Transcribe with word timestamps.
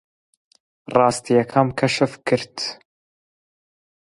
ڕاستییەکەم 0.95 1.67
کەشف 1.79 2.13
کرد. 2.27 2.55